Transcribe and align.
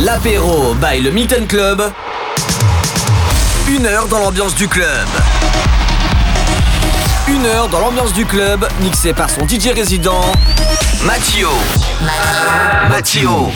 L'apéro 0.00 0.74
by 0.74 1.00
le 1.00 1.10
Milton 1.10 1.44
Club. 1.48 1.92
Une 3.68 3.84
heure 3.84 4.06
dans 4.06 4.20
l'ambiance 4.20 4.54
du 4.54 4.68
club. 4.68 5.08
Une 7.26 7.44
heure 7.46 7.68
dans 7.68 7.80
l'ambiance 7.80 8.12
du 8.12 8.24
club, 8.24 8.68
mixé 8.80 9.12
par 9.12 9.28
son 9.28 9.40
DJ 9.46 9.74
résident, 9.74 10.20
Mathio. 11.02 11.50
Mathio. 12.88 13.50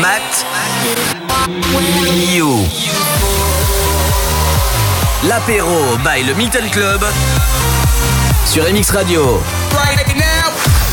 Matt. 0.00 0.46
L'apéro 5.24 5.98
by 5.98 6.22
le 6.26 6.34
Milton 6.34 6.70
Club 6.70 7.04
sur 8.46 8.64
MX 8.64 8.90
Radio. 8.90 9.42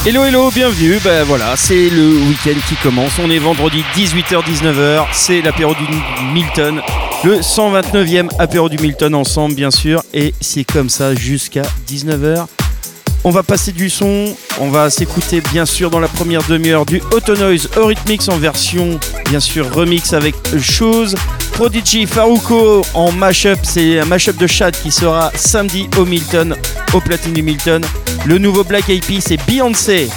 Hello 0.05 0.23
hello, 0.23 0.49
bienvenue. 0.49 0.97
Ben 1.03 1.25
voilà, 1.25 1.57
c'est 1.57 1.89
le 1.89 2.13
week-end 2.29 2.57
qui 2.69 2.75
commence. 2.75 3.19
On 3.19 3.29
est 3.29 3.37
vendredi 3.37 3.83
18h-19h. 3.95 5.05
C'est 5.11 5.41
l'apéro 5.41 5.73
du 5.73 5.83
Milton. 6.33 6.81
Le 7.25 7.39
129e 7.41 8.29
apéro 8.39 8.69
du 8.69 8.77
Milton 8.77 9.13
ensemble, 9.13 9.55
bien 9.55 9.71
sûr. 9.71 10.01
Et 10.13 10.33
c'est 10.39 10.63
comme 10.63 10.87
ça 10.87 11.15
jusqu'à 11.15 11.63
19h. 11.85 12.47
On 13.23 13.31
va 13.31 13.43
passer 13.43 13.71
du 13.71 13.89
son. 13.89 14.33
On 14.59 14.69
va 14.69 14.89
s'écouter, 14.89 15.41
bien 15.51 15.65
sûr, 15.65 15.89
dans 15.89 15.99
la 15.99 16.07
première 16.07 16.43
demi-heure 16.43 16.85
du 16.85 17.01
Autonoise 17.11 17.69
Eurythmics 17.75 18.29
en 18.29 18.37
version, 18.37 18.99
bien 19.29 19.39
sûr, 19.39 19.73
remix 19.73 20.13
avec 20.13 20.35
Shoes. 20.57 21.15
Prodigy 21.51 22.05
Faruko 22.05 22.83
en 22.93 23.11
mashup. 23.11 23.59
C'est 23.63 23.99
un 23.99 24.05
mashup 24.05 24.37
de 24.37 24.47
Chad 24.47 24.73
qui 24.81 24.91
sera 24.91 25.31
samedi 25.35 25.89
au 25.97 26.05
Milton, 26.05 26.55
au 26.93 27.01
platine 27.01 27.33
du 27.33 27.43
Milton. 27.43 27.83
Le 28.25 28.37
nouveau 28.37 28.63
Black 28.63 28.85
Peas, 28.85 29.21
c'est 29.21 29.45
Beyoncé. 29.45 30.09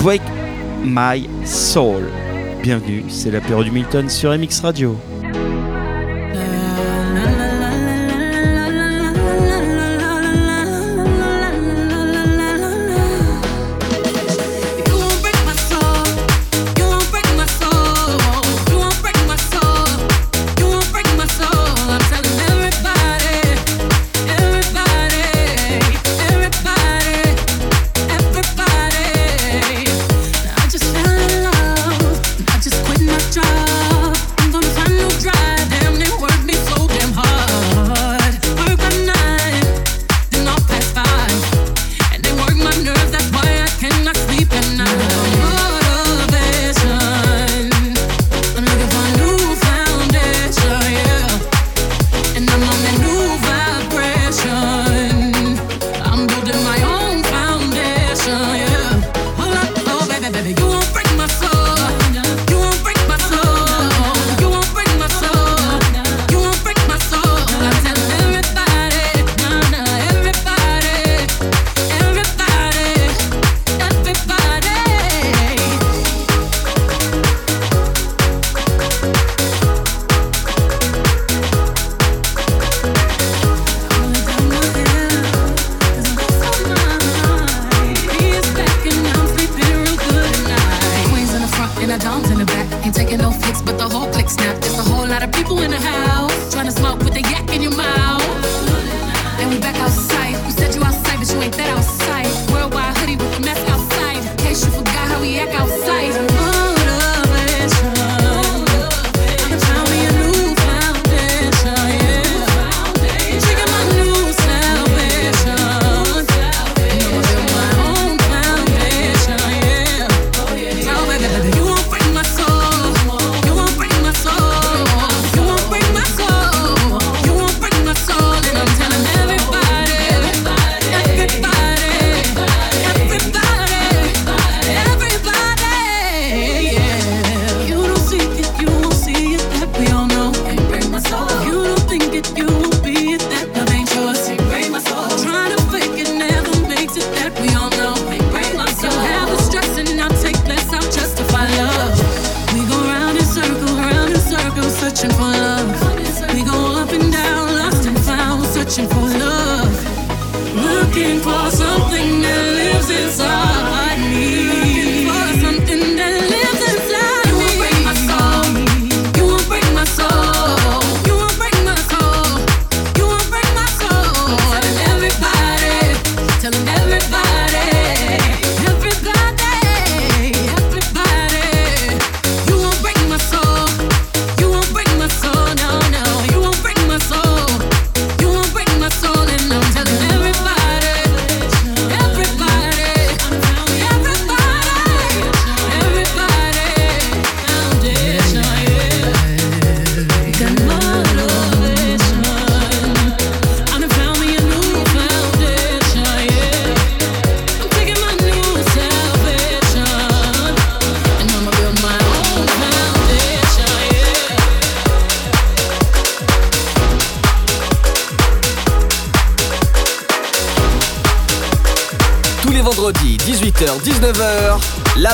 Break 0.00 0.20
My 0.84 1.28
Soul. 1.46 2.10
Bienvenue, 2.62 3.04
c'est 3.08 3.30
l'apéro 3.30 3.64
du 3.64 3.70
Milton 3.70 4.10
sur 4.10 4.36
MX 4.36 4.60
Radio. 4.62 4.96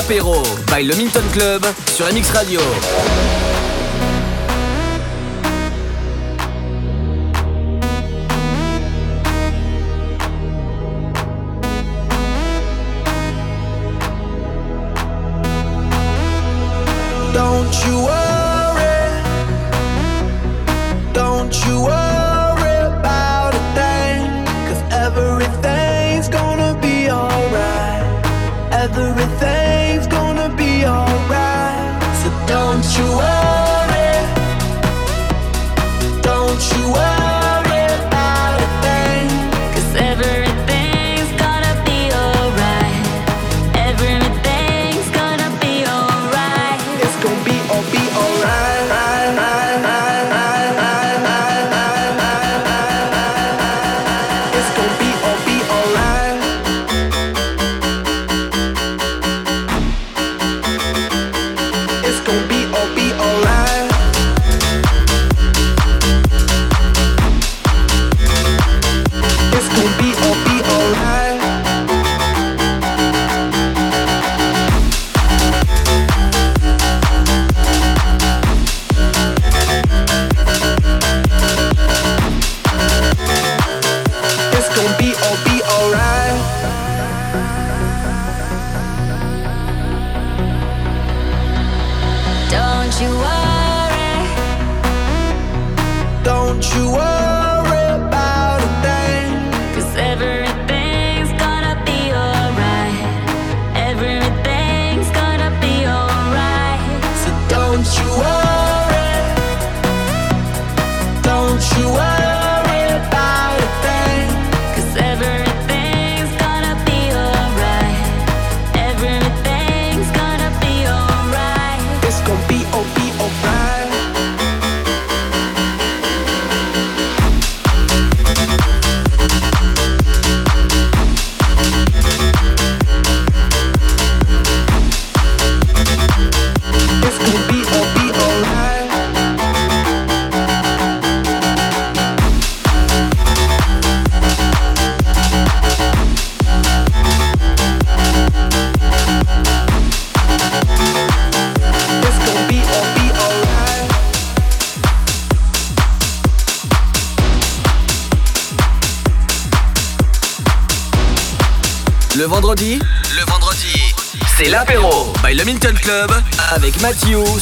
By 0.07 0.83
le 0.83 0.95
Minton 0.95 1.23
Club 1.33 1.65
sur 1.93 2.05
MX 2.05 2.31
Radio. 2.31 2.61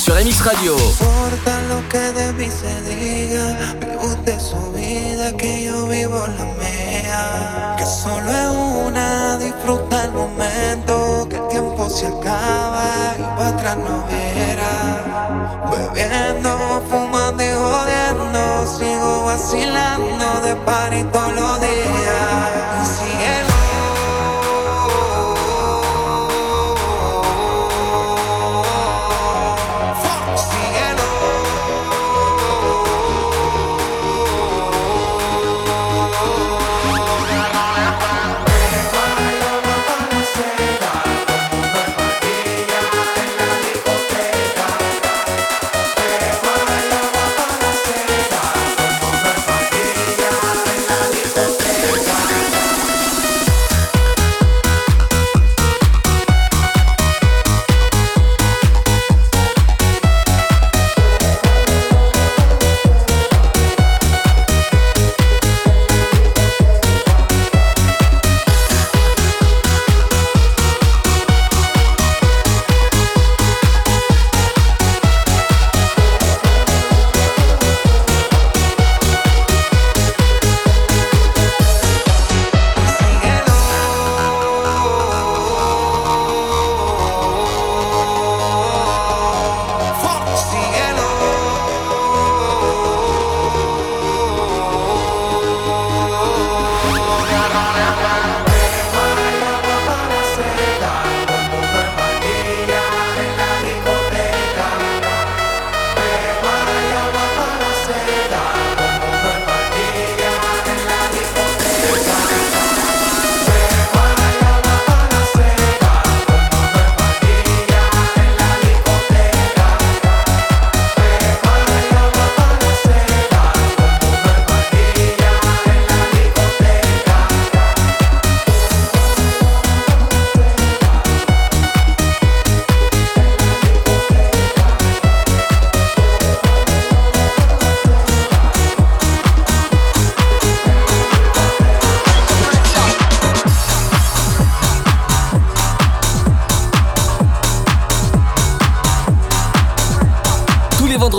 Sur 0.05 0.13
MX 0.23 0.45
Radio. 0.45 0.75
importa 0.77 1.61
lo 1.67 1.89
que 1.89 1.97
de 1.97 2.31
mí 2.33 2.47
se 2.47 2.73
diga, 2.83 3.73
vive 3.79 3.97
usted 3.97 4.39
su 4.39 4.71
vida, 4.73 5.35
que 5.35 5.63
yo 5.63 5.87
vivo 5.87 6.19
la 6.27 6.45
mía. 6.61 7.75
Que 7.75 7.85
solo 7.87 8.29
es 8.29 8.49
una, 8.85 9.37
disfruta 9.37 10.05
el 10.05 10.11
momento, 10.11 11.27
que 11.27 11.37
el 11.37 11.47
tiempo 11.47 11.89
se 11.89 12.05
acaba 12.05 13.15
y 13.17 13.23
para 13.35 13.49
atrás 13.49 13.77
no 13.77 14.05
verá. 14.05 14.77
Bebiendo, 15.71 16.83
fumando 16.87 17.43
y 17.43 17.51
jodiendo, 17.63 18.77
sigo 18.77 19.25
vacilando 19.25 20.41
de 20.41 20.55
par 20.67 20.93
y 20.93 21.03
todos 21.05 21.33
los 21.33 21.61
días. 21.61 21.74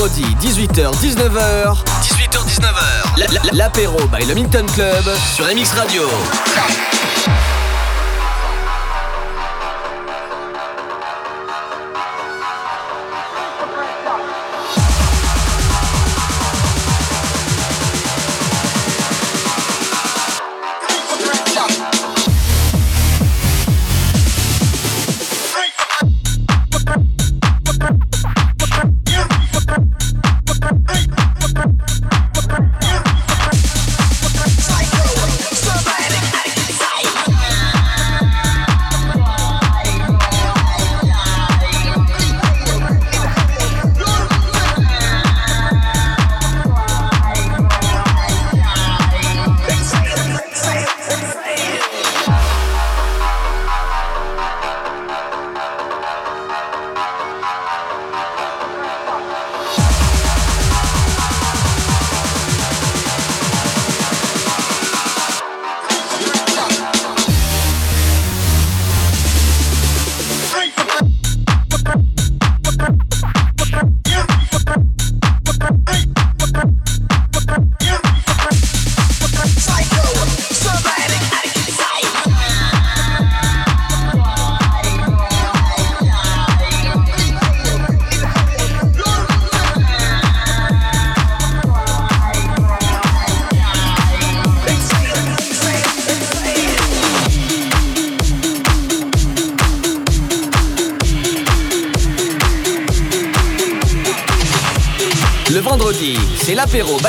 vendredi 0.07 0.37
18h-19h. 0.41 1.83
18h-19h. 2.03 3.57
L'apéro 3.57 3.99
by 4.07 4.25
le 4.27 4.35
Minton 4.35 4.67
Club 4.73 5.05
sur 5.35 5.45
MX 5.47 5.73
Radio. 5.75 6.03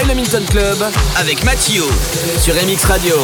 le 0.08 0.16
Minton 0.16 0.44
Club 0.50 0.78
avec 1.18 1.44
Mathieu 1.44 1.84
sur 2.40 2.54
MX 2.56 2.86
Radio. 2.86 3.16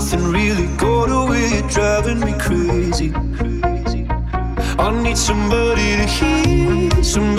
nothing 0.00 0.32
really 0.32 0.66
got 0.78 1.10
away. 1.10 1.46
You're 1.50 1.68
driving 1.68 2.20
me 2.20 2.32
crazy. 2.38 3.12
I 4.78 5.02
need 5.02 5.18
somebody 5.18 5.96
to 6.00 6.06
hear. 6.06 7.04
Somebody 7.04 7.29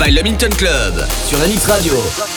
by 0.00 0.10
le 0.10 0.22
Minton 0.22 0.48
Club 0.56 1.06
sur 1.26 1.38
NX 1.38 1.66
Radio. 1.66 2.29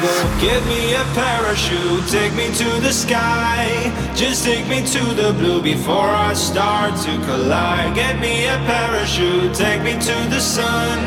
Go. 0.00 0.40
Give 0.40 0.64
me 0.66 0.94
a 0.94 1.04
parachute, 1.14 2.08
take 2.08 2.34
me 2.34 2.48
to 2.54 2.68
the 2.80 2.92
sky. 2.92 3.92
Just 4.14 4.44
take 4.44 4.66
me 4.68 4.84
to 4.86 5.04
the 5.14 5.32
blue 5.32 5.62
before 5.62 6.08
I 6.08 6.32
start 6.34 6.96
to 7.04 7.12
collide. 7.26 7.94
Get 7.94 8.20
me 8.20 8.46
a 8.46 8.56
parachute, 8.66 9.54
take 9.54 9.82
me 9.82 9.92
to 9.92 10.16
the 10.34 10.40
sun. 10.40 10.98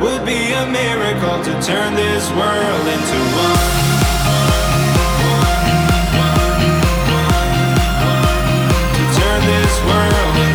Would 0.00 0.24
be 0.24 0.52
a 0.52 0.66
miracle 0.66 1.38
to 1.44 1.52
turn 1.62 1.94
this 1.94 2.30
world 2.30 2.86
into 2.96 3.18
one. 3.46 3.92
To 8.96 9.04
turn 9.18 9.40
this 9.46 9.74
world 9.86 10.51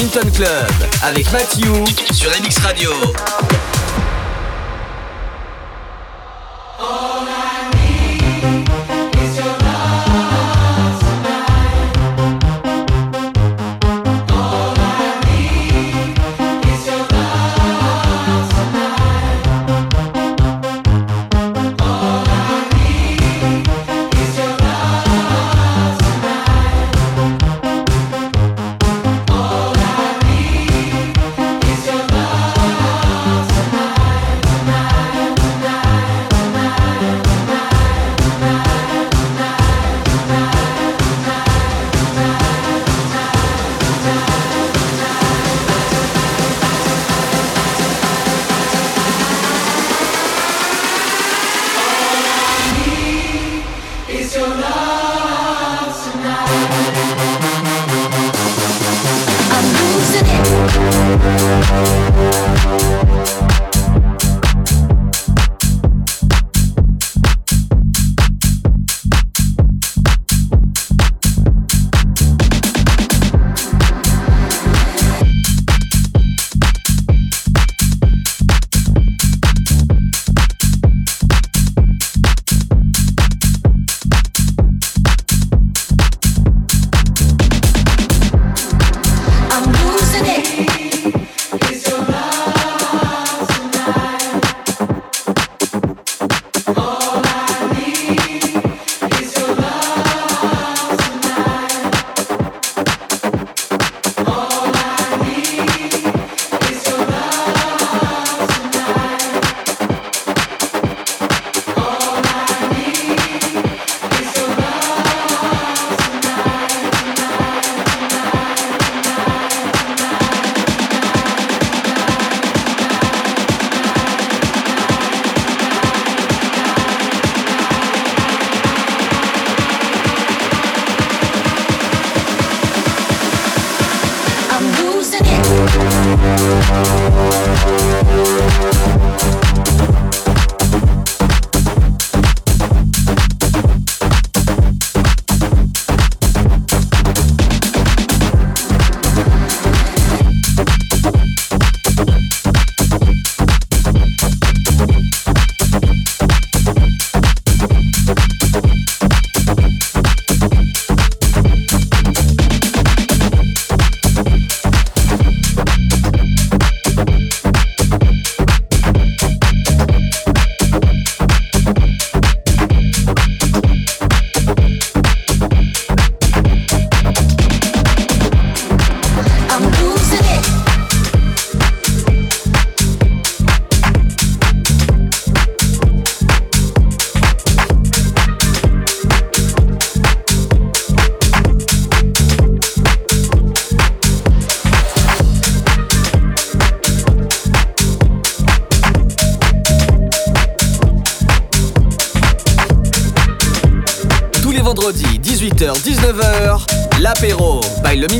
into 0.00 0.30
Club 0.32 0.66
avec 1.02 1.30
Matthew 1.30 1.84
sur 2.12 2.30
MX 2.30 2.58
Radio. 2.64 2.90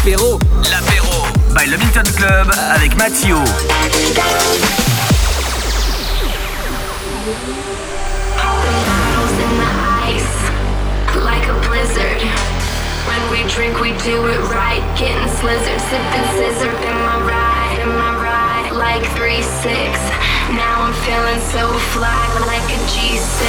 l'apéro. 0.00 0.38
L'apéro. 0.70 1.26
By 1.54 1.66
Le 1.68 1.76
Milton 1.76 2.10
Club 2.16 2.50
avec 2.74 2.96
Mathieu. 2.96 3.36
we 13.30 13.44
drink, 13.48 13.80
we 13.80 13.92
do 14.02 14.26
it 14.26 14.40
right. 14.50 14.82
Getting 14.98 15.28
slizzard, 15.38 15.80
sipping 15.80 16.26
scissor, 16.34 16.70
in 16.70 16.96
my 17.04 17.20
ride, 17.22 17.78
in 17.80 17.88
my 17.88 18.14
ride. 18.20 18.72
Like 18.72 19.02
3-6, 19.14 19.68
now 20.56 20.82
I'm 20.82 20.94
feeling 21.04 21.40
so 21.52 21.68
fly. 21.92 22.24
Like 22.46 22.64
a 22.64 22.80
G6, 22.88 23.44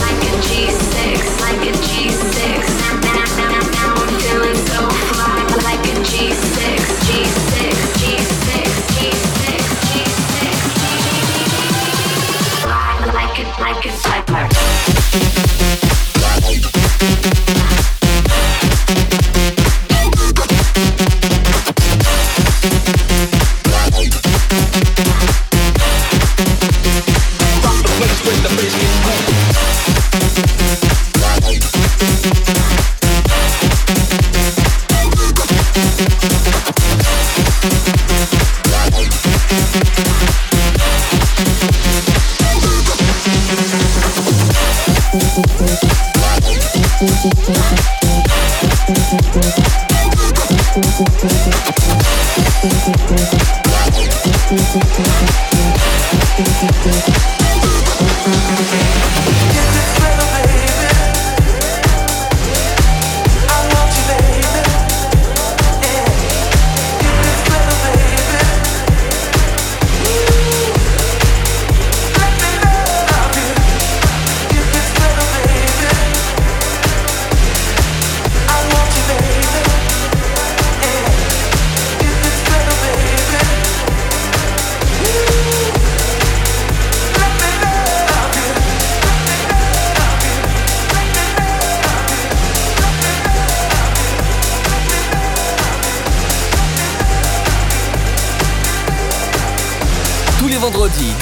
like 0.00 0.22
a 0.22 0.36
G6, 0.46 1.40
like 1.40 1.68
a 1.68 1.74
G6. 1.82 2.46
Now, 3.02 3.16
now, 3.16 3.50
now, 3.50 3.70
now 3.70 3.94
I'm 3.94 4.20
feeling 4.20 4.54
so 4.54 4.88
fly 4.88 5.05
like 5.66 5.80
it, 13.38 13.58
like 13.58 13.86
it, 13.86 14.28
like 14.30 14.52
it. 15.14 15.45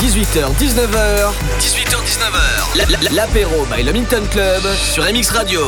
18h-19h. 0.04 1.32
18h-19h. 1.58 3.14
L'apéro 3.14 3.64
by 3.74 3.82
le 3.82 3.92
Minton 3.92 4.22
Club 4.30 4.62
sur 4.76 5.02
MX 5.02 5.30
Radio. 5.30 5.62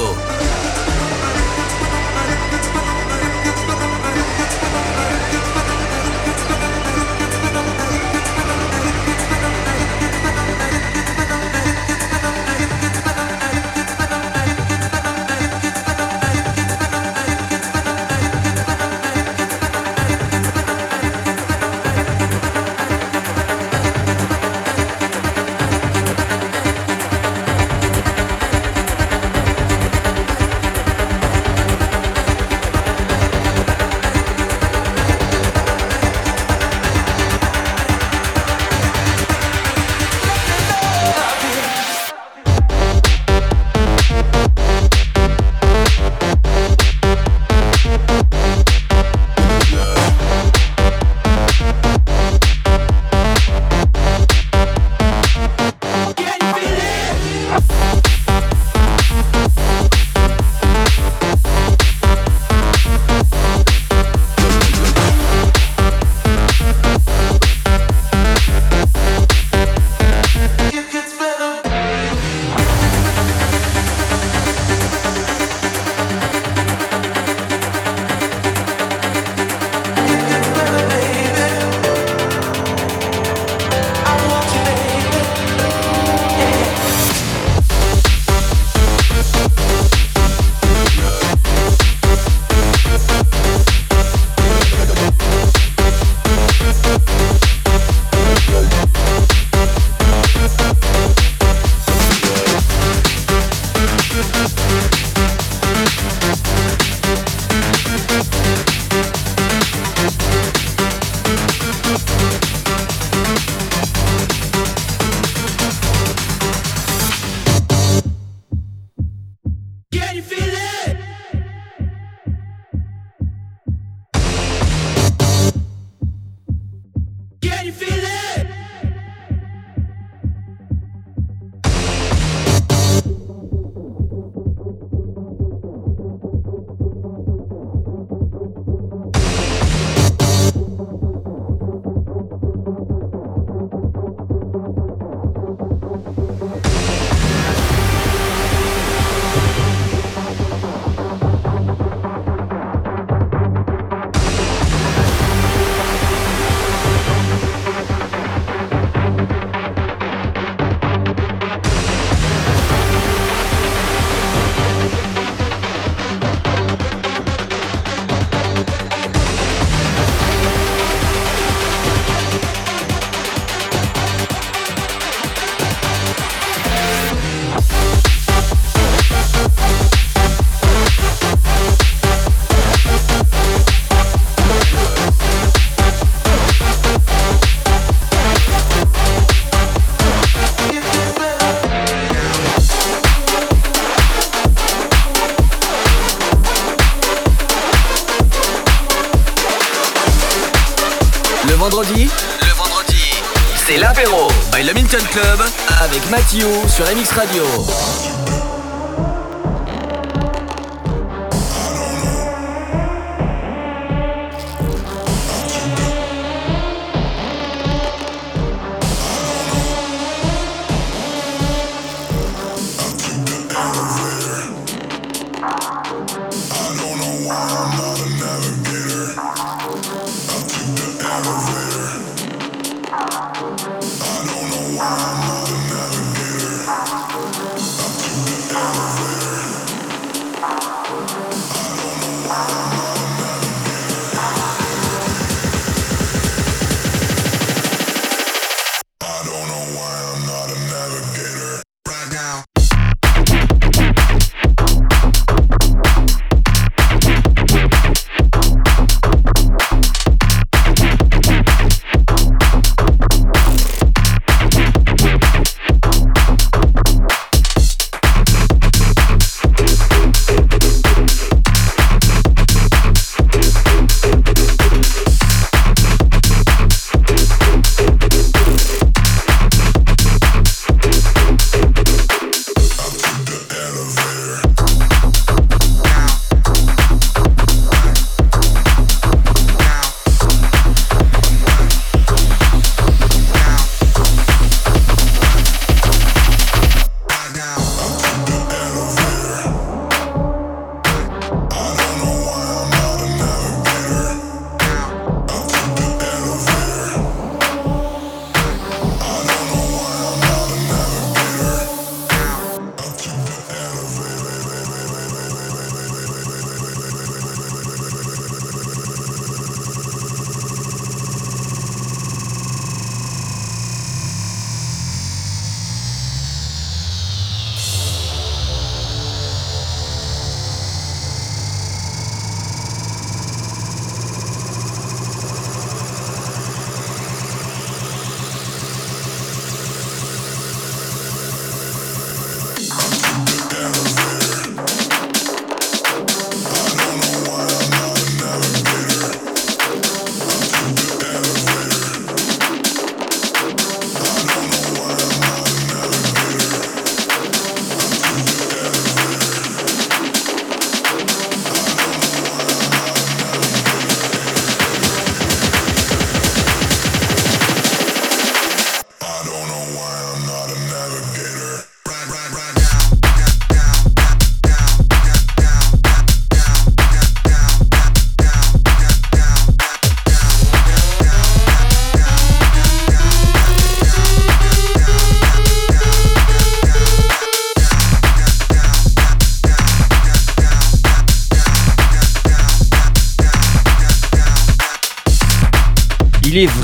Sur 206.68 206.85
MX 206.85 207.12
Radio. 207.12 207.86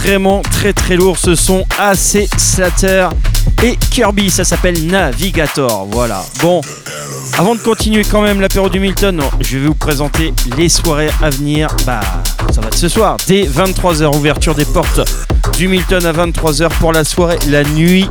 Vraiment 0.03 0.43
très 0.43 0.73
très 0.73 0.97
lourd 0.97 1.17
ce 1.17 1.35
son, 1.35 1.65
assez 1.79 2.29
Slater 2.37 3.09
et 3.63 3.77
Kirby, 3.91 4.31
ça 4.31 4.43
s'appelle 4.45 4.87
Navigator. 4.87 5.87
Voilà. 5.91 6.25
Bon, 6.41 6.61
avant 7.39 7.55
de 7.55 7.61
continuer 7.61 8.03
quand 8.05 8.21
même 8.21 8.41
l'apéro 8.41 8.69
du 8.69 8.81
Milton, 8.81 9.23
je 9.41 9.59
vais 9.59 9.67
vous 9.67 9.75
présenter 9.75 10.35
les 10.57 10.69
soirées 10.69 11.11
à 11.23 11.31
venir. 11.31 11.69
Bah, 11.87 12.01
ça 12.53 12.61
va 12.61 12.71
de 12.71 12.75
ce 12.75 12.89
soir, 12.89 13.17
dès 13.29 13.45
23h, 13.45 14.17
ouverture 14.17 14.55
des 14.55 14.65
portes 14.65 15.01
du 15.57 15.69
Milton 15.69 16.05
à 16.05 16.13
23h 16.13 16.69
pour 16.81 16.93
la 16.93 17.05
soirée 17.05 17.39
La 17.49 17.63
Nuit 17.63 18.09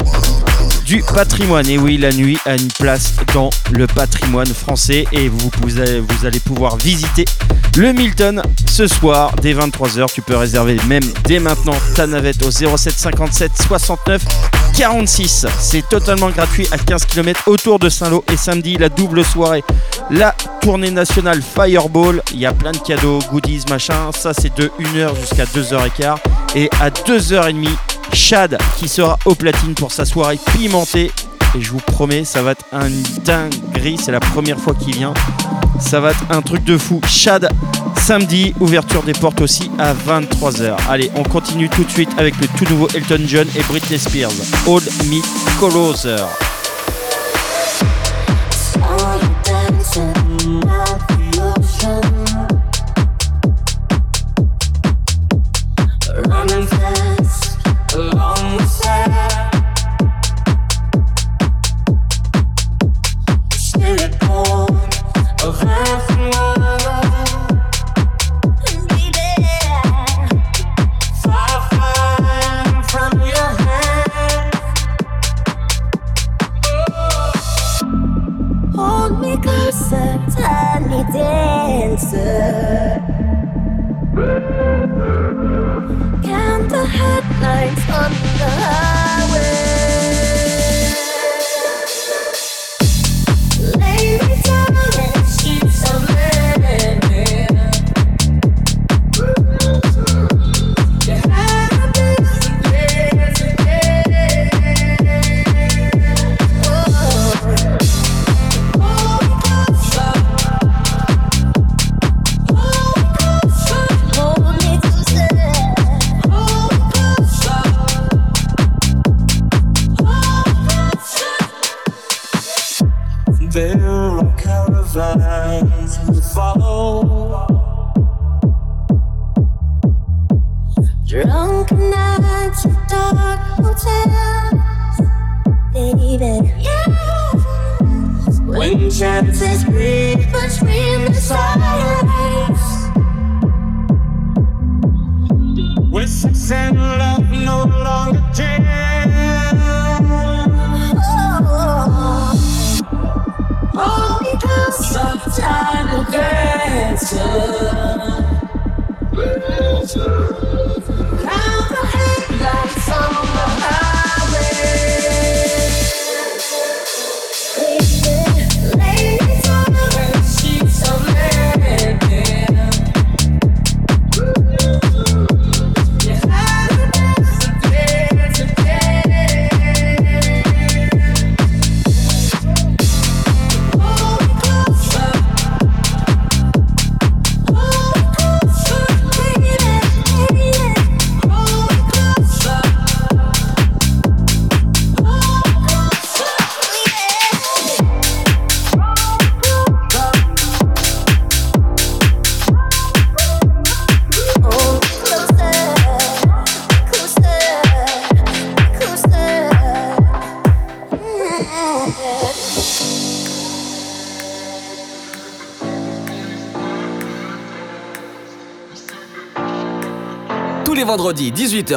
du 0.86 1.04
patrimoine. 1.14 1.68
Et 1.70 1.78
oui, 1.78 1.98
la 1.98 2.12
nuit 2.12 2.38
a 2.46 2.56
une 2.56 2.72
place 2.80 3.14
dans 3.34 3.50
le 3.72 3.88
patrimoine 3.88 4.54
français 4.54 5.06
et 5.12 5.28
vous, 5.28 5.52
vous 5.62 6.26
allez 6.26 6.40
pouvoir 6.40 6.78
visiter 6.78 7.26
le 7.78 7.94
Milton 7.94 8.42
ce 8.68 8.88
soir 8.88 9.34
dès 9.42 9.54
23h. 9.54 10.12
Tu 10.14 10.22
peux 10.22 10.36
réserver 10.36 10.78
même 10.88 11.04
dès 11.26 11.40
maintenant 11.40 11.76
ta 11.96 12.08
navette 12.08 12.44
au 12.44 12.52
07 12.52 12.94
57 12.94 13.52
69 13.68 14.22
46. 14.78 15.46
C'est 15.60 15.88
totalement 15.88 16.30
gratuit 16.30 16.68
à 16.72 16.78
15 16.78 17.06
km 17.06 17.48
autour 17.48 17.80
de 17.80 17.90
Saint-Lô 17.90 18.24
et 18.32 18.38
samedi 18.38 18.78
la 18.78 18.90
double 18.90 19.24
soirée. 19.24 19.64
La 20.10 20.36
tournée 20.62 20.92
nationale 20.92 21.42
Fireball, 21.42 22.22
il 22.34 22.40
y 22.40 22.46
a 22.46 22.54
plein 22.54 22.72
de 22.72 22.78
cadeaux, 22.78 23.20
goodies, 23.32 23.66
machin. 23.70 24.12
Ça 24.14 24.34
c'est 24.34 24.56
de 24.56 24.72
1h 24.80 25.20
jusqu'à 25.20 25.46
2h15 25.46 26.18
et 26.56 26.70
à 26.80 26.90
2h30 26.90 27.68
Chad 28.14 28.58
qui 28.78 28.90
sera 28.90 29.18
au 29.26 29.36
platine 29.36 29.74
pour 29.74 29.92
sa 29.92 30.06
soirée 30.06 30.40
pimentée. 30.58 31.12
Et 31.56 31.62
je 31.62 31.72
vous 31.72 31.80
promets, 31.80 32.24
ça 32.24 32.42
va 32.42 32.52
être 32.52 32.66
un 32.72 32.90
dinguerie. 33.24 33.98
C'est 34.02 34.12
la 34.12 34.20
première 34.20 34.60
fois 34.60 34.74
qu'il 34.74 34.96
vient. 34.96 35.14
Ça 35.80 36.00
va 36.00 36.12
être 36.12 36.24
un 36.30 36.42
truc 36.42 36.64
de 36.64 36.78
fou. 36.78 37.02
Chad, 37.08 37.50
samedi, 37.98 38.54
ouverture 38.60 39.04
des 39.04 39.14
portes 39.14 39.42
aussi 39.42 39.70
à 39.78 39.94
23h. 39.94 40.78
Allez, 40.90 41.12
on 41.16 41.24
continue 41.24 41.70
tout 41.70 41.84
de 41.84 41.92
suite 41.92 42.12
avec 42.18 42.36
le 42.40 42.48
tout 42.58 42.66
nouveau 42.72 42.88
Elton 42.94 43.24
John 43.26 43.48
et 43.56 43.64
Britney 43.64 44.00
Spears. 44.00 44.32
Hold 44.66 44.86
Me 45.10 45.22
Closer. 45.60 46.51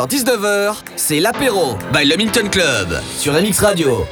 19h, 0.02 0.74
c'est 0.96 1.20
l'apéro 1.20 1.76
by 1.92 2.04
le 2.04 2.16
Minton 2.16 2.48
Club 2.50 3.00
sur 3.16 3.32
MX 3.32 3.60
Radio. 3.60 4.04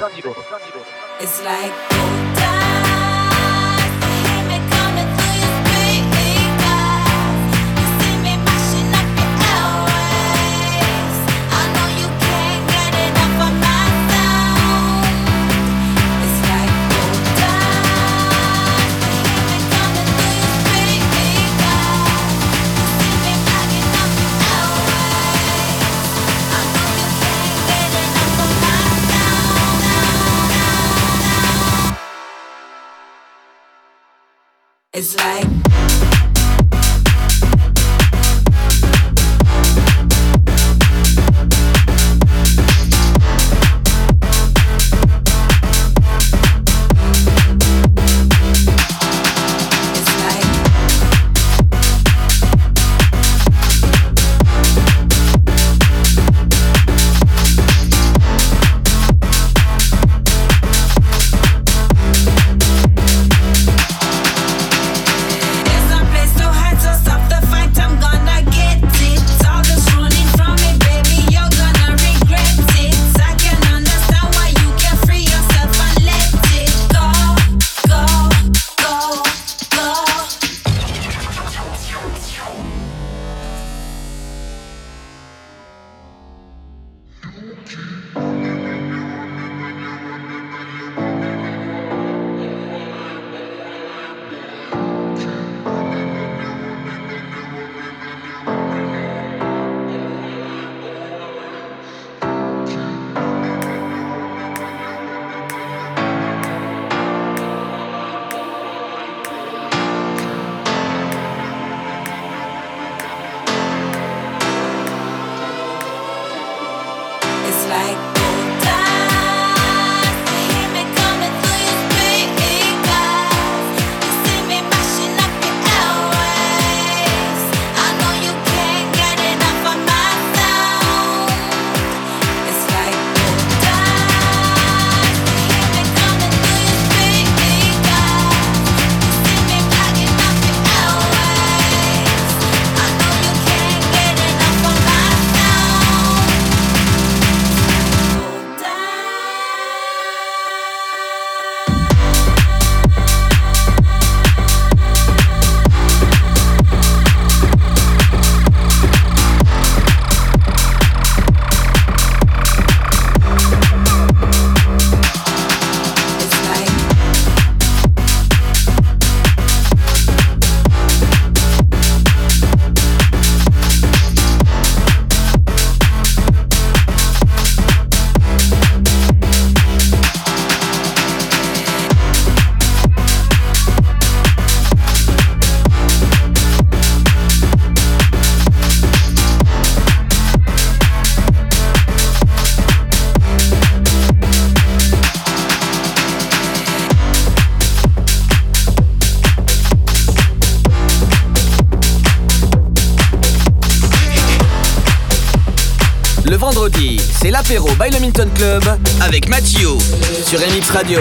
L'apéro 207.53 207.69
by 207.79 207.91
le 207.91 208.01
Minton 208.01 208.29
Club 208.35 208.63
avec 209.03 209.29
Mathieu 209.29 209.77
sur 210.25 210.41
MX 210.41 210.71
Radio. 210.71 211.01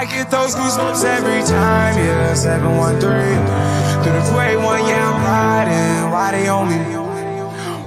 I 0.00 0.06
get 0.06 0.30
those 0.30 0.54
goosebumps 0.54 1.04
every 1.04 1.44
time, 1.44 1.94
yeah. 1.98 2.32
713 2.32 3.04
through 4.00 4.16
the 4.16 4.24
281, 4.32 4.88
yeah, 4.88 5.12
I'm 5.12 5.20
riding. 5.20 6.08
Why 6.08 6.32
they 6.32 6.48
on 6.48 6.72
me? 6.72 6.80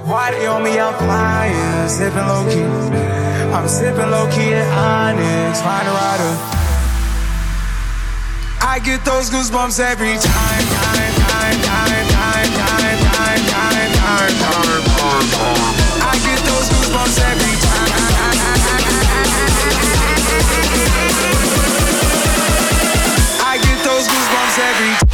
Why 0.06 0.30
they 0.30 0.46
on 0.46 0.62
me? 0.62 0.78
I'm 0.78 0.94
flying, 0.94 1.88
sipping 1.90 2.22
low 2.30 2.46
key. 2.46 2.62
I'm 3.50 3.66
sipping 3.66 4.14
low 4.14 4.30
key 4.30 4.54
at 4.54 4.62
Onyx, 4.62 5.58
find 5.58 5.90
a 5.90 5.90
rider. 5.90 6.32
I 8.62 8.78
get 8.78 9.04
those 9.04 9.26
goosebumps 9.26 9.82
every 9.82 10.14
time, 10.14 10.66
time, 10.70 11.14
time, 11.18 11.58
time, 11.66 11.98
time, 12.14 12.14
time, 12.14 12.94
time, 12.94 12.94
time, 13.10 13.42
time, 13.50 13.90
time, 13.98 14.30
time, 14.30 14.38
time. 14.38 15.58
I 15.98 16.14
get 16.22 16.38
those 16.46 16.70
goosebumps 16.70 17.18
every 17.26 17.58
time 17.58 18.14
goosebumps 24.08 24.58
every 24.58 25.08
time. 25.08 25.13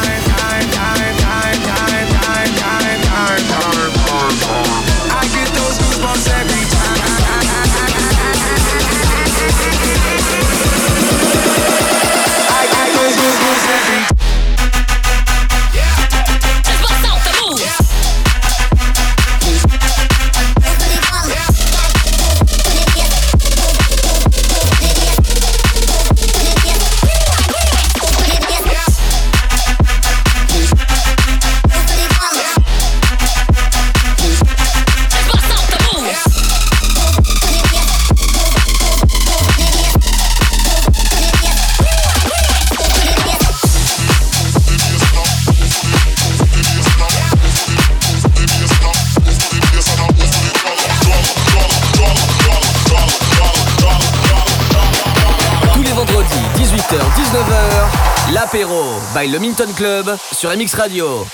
le 59.27 59.39
Minton 59.39 59.71
Club 59.75 60.17
sur 60.31 60.49
MX 60.49 60.73
Radio. 60.75 61.25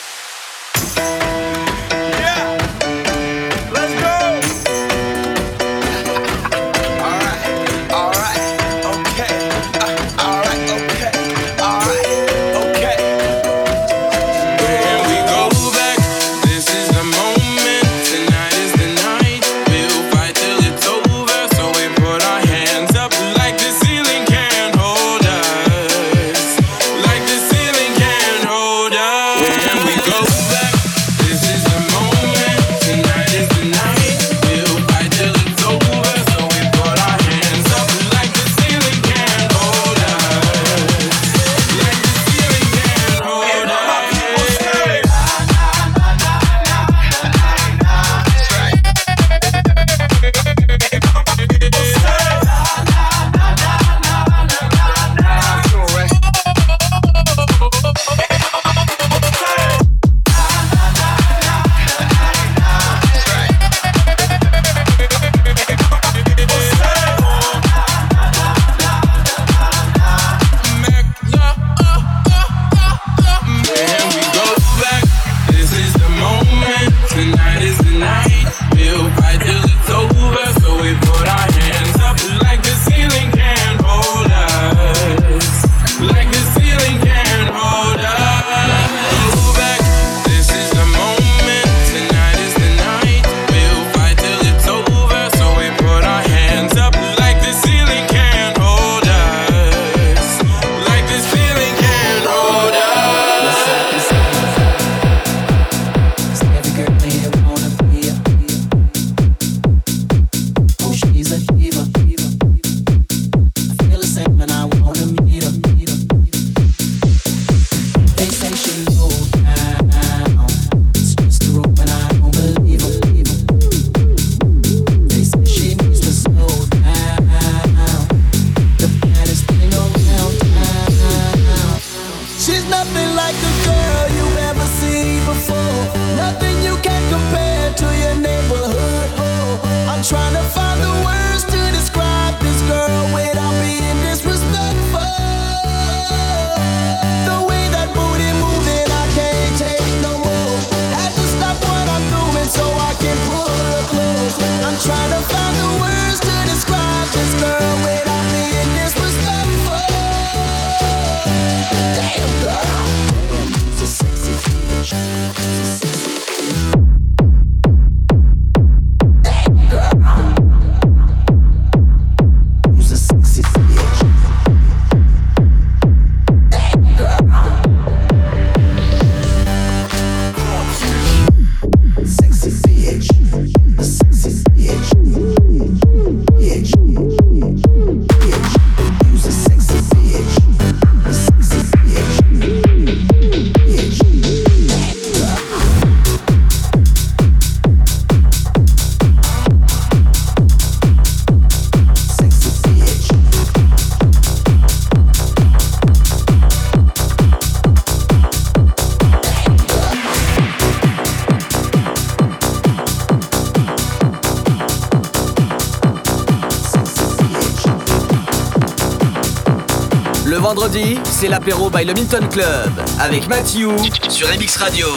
Vendredi, 220.47 220.97
c'est 221.03 221.27
l'apéro 221.27 221.69
by 221.69 221.83
le 221.83 221.93
Minton 221.93 222.25
Club 222.31 222.71
avec 223.01 223.27
Mathieu 223.27 223.67
sur 224.07 224.29
MX 224.29 224.55
Radio. 224.55 224.87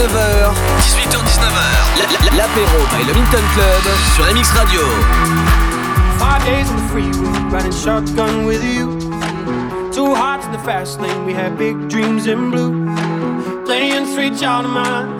19h. 0.00 0.54
18h-19h. 0.80 2.34
L'apéro 2.34 2.78
by 2.90 3.04
le 3.04 3.12
Minton 3.12 3.44
Club 3.52 3.84
sur 4.14 4.24
MX 4.32 4.50
Radio. 4.52 4.80
Five 6.18 6.42
days 6.46 6.70
on 6.70 6.76
the 6.76 6.88
freeway, 6.88 7.50
riding 7.50 7.70
shotgun 7.70 8.46
with 8.46 8.64
you. 8.64 8.98
Two 9.92 10.14
hearts 10.14 10.46
in 10.46 10.52
the 10.52 10.58
fast 10.60 11.02
lane, 11.02 11.26
we 11.26 11.34
had 11.34 11.58
big 11.58 11.76
dreams 11.90 12.26
in 12.26 12.50
blue. 12.50 12.86
Playing 13.66 14.06
street 14.06 14.38
child 14.38 14.64
of 14.64 14.70
mine. 14.70 15.19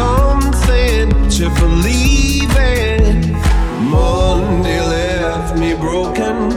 something 0.00 1.08
to 1.28 1.44
believe 1.60 2.54
in. 2.56 3.32
Monday 3.90 4.80
left 4.80 5.58
me 5.58 5.74
broken. 5.74 6.49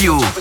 you. 0.00 0.35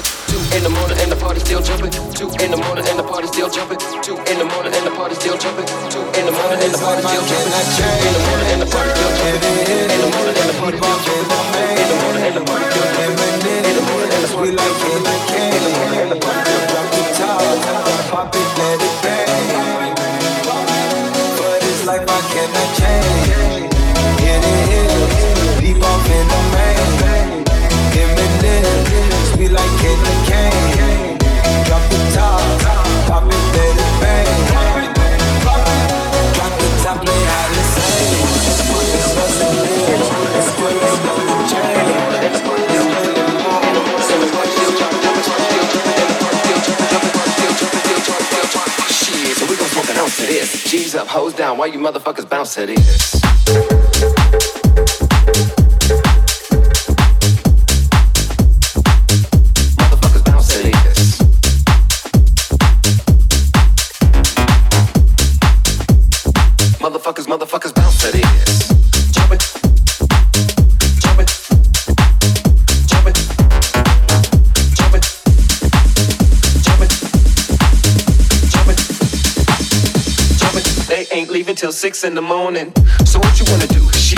G's 50.66 50.96
up, 50.96 51.08
hoes 51.08 51.34
down, 51.36 51.60
why 51.60 51.68
you 51.68 51.78
motherfuckers 51.78 52.28
bounce 52.28 52.56
to 52.56 52.66
this? 52.66 53.25
till 81.66 81.72
six 81.72 82.04
in 82.04 82.14
the 82.14 82.22
morning. 82.22 82.72
So 83.06 83.18
what 83.18 83.40
you 83.40 83.46
wanna 83.52 83.66
do? 83.66 83.92
She 83.94 84.16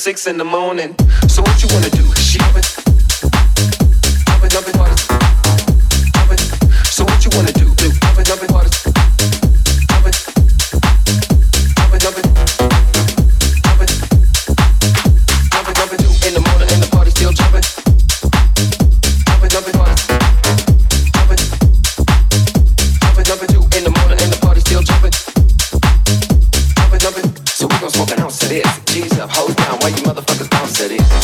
six 0.00 0.26
in 0.26 0.38
the 0.38 0.44
morning. 0.44 0.96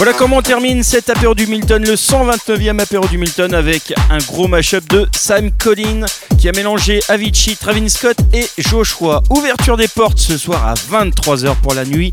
Voilà 0.06 0.20
comment 0.20 0.40
termine 0.40 0.84
cet 0.84 1.10
apéro 1.10 1.34
du 1.34 1.48
Milton, 1.48 1.84
le 1.84 1.94
129e 1.96 2.78
apéro 2.78 3.08
du 3.08 3.18
Milton 3.18 3.52
avec 3.52 3.92
un 4.08 4.18
gros 4.18 4.46
mashup 4.46 4.88
de 4.88 5.08
Sam 5.12 5.50
Collin 5.50 6.06
qui 6.38 6.48
a 6.48 6.52
mélangé 6.52 7.00
Avicii, 7.08 7.56
Travis 7.56 7.90
Scott 7.90 8.16
et 8.32 8.46
Joshua. 8.56 9.24
Ouverture 9.30 9.76
des 9.76 9.88
portes 9.88 10.20
ce 10.20 10.38
soir 10.38 10.64
à 10.64 10.74
23h 10.74 11.56
pour 11.56 11.74
la 11.74 11.84
nuit 11.84 12.12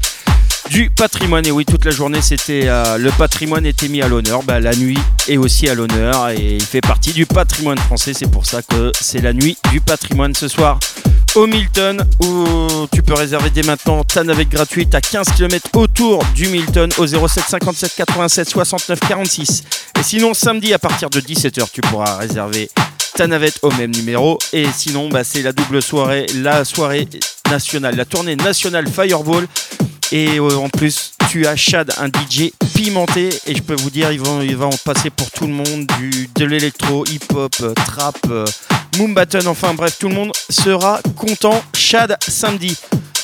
du 0.70 0.90
patrimoine. 0.90 1.46
Et 1.46 1.52
oui, 1.52 1.66
toute 1.66 1.86
la 1.86 1.92
journée, 1.92 2.22
c'était 2.22 2.64
euh, 2.66 2.98
le 2.98 3.12
patrimoine 3.12 3.66
était 3.66 3.88
mis 3.88 4.02
à 4.02 4.08
l'honneur. 4.08 4.44
Bah, 4.44 4.60
la 4.60 4.76
nuit 4.76 5.00
est 5.28 5.38
aussi 5.38 5.68
à 5.70 5.76
l'honneur 5.76 6.30
et 6.30 6.56
il 6.56 6.64
fait 6.64 6.82
partie 6.82 7.14
du 7.14 7.26
patrimoine 7.26 7.78
français. 7.78 8.14
C'est 8.14 8.30
pour 8.30 8.46
ça 8.46 8.62
que 8.62 8.92
c'est 9.00 9.22
la 9.22 9.34
nuit 9.34 9.58
du 9.72 9.82
patrimoine 9.82 10.34
ce 10.36 10.48
soir 10.48 10.80
au 11.36 11.48
Milton 11.48 12.06
où 12.20 12.88
tu 12.92 13.02
peux 13.02 13.14
réserver 13.14 13.50
dès 13.50 13.64
maintenant 13.64 14.04
ta 14.04 14.24
navette 14.24 14.50
gratuite 14.50 14.94
à 14.94 15.02
15 15.02 15.28
km 15.36 15.68
autour 15.74 16.24
du 16.36 16.48
Milton 16.48 16.90
au 16.98 17.08
07 17.08 17.44
57 17.50 17.94
87 17.96 18.50
69 18.50 19.00
46. 19.00 19.64
Et 20.00 20.04
sinon, 20.04 20.34
samedi 20.34 20.74
à 20.74 20.80
partir 20.80 21.10
de 21.10 21.20
17h, 21.20 21.68
tu 21.72 21.82
pourras 21.82 22.18
réserver 22.18 22.70
ta 23.16 23.28
navette 23.28 23.60
au 23.62 23.72
même 23.72 23.92
numéro. 23.92 24.38
Et 24.52 24.66
sinon, 24.74 25.10
bah, 25.10 25.24
c'est 25.24 25.42
la 25.42 25.54
double 25.54 25.82
soirée, 25.82 26.26
la 26.36 26.66
soirée 26.66 27.08
la 27.96 28.06
tournée 28.06 28.36
nationale 28.36 28.88
Fireball. 28.88 29.48
Et 30.12 30.38
euh, 30.38 30.58
en 30.58 30.70
plus, 30.70 31.14
tu 31.30 31.48
as 31.48 31.56
Chad, 31.56 31.92
un 31.98 32.08
DJ 32.08 32.52
pimenté. 32.76 33.30
Et 33.48 33.56
je 33.56 33.62
peux 33.62 33.76
vous 33.76 33.90
dire, 33.90 34.12
il 34.12 34.20
va, 34.20 34.44
il 34.44 34.56
va 34.56 34.68
en 34.68 34.78
passer 34.86 35.10
pour 35.10 35.32
tout 35.32 35.48
le 35.48 35.54
monde 35.54 35.88
du, 35.98 36.30
de 36.36 36.46
l'électro, 36.46 37.06
hip-hop, 37.06 37.56
euh, 37.62 37.74
trap, 37.74 38.18
euh, 38.30 38.46
Moonbatten. 38.98 39.48
Enfin 39.48 39.74
bref, 39.74 39.98
tout 40.00 40.10
le 40.10 40.16
monde 40.16 40.32
sera 40.50 41.02
content. 41.16 41.64
Chad, 41.76 42.16
samedi. 42.28 42.78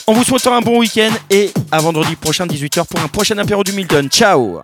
En 0.08 0.14
vous 0.14 0.24
souhaitant 0.24 0.56
un 0.56 0.62
bon 0.62 0.80
week-end 0.80 1.12
et 1.30 1.52
à 1.72 1.80
vendredi 1.80 2.16
prochain 2.16 2.48
18h 2.48 2.86
pour 2.86 3.00
un 3.00 3.08
prochain 3.08 3.38
apéro 3.38 3.64
du 3.64 3.74
Milton. 3.74 4.10
Ciao 4.10 4.62